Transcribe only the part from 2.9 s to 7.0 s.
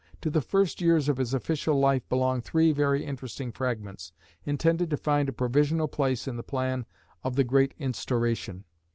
interesting fragments, intended to find a provisional place in the plan